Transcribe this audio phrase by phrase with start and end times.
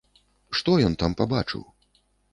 [0.59, 1.63] Што ён там пабачыў?